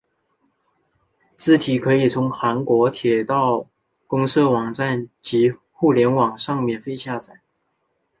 [1.37, 3.67] 字体可以从韩国铁道
[4.07, 7.39] 公社网站及互联网上免费下载。